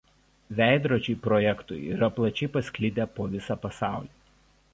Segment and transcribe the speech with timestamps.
[0.59, 4.13] Veidrodžiai projektui yra plačiai pasklidę po visą pasaulį.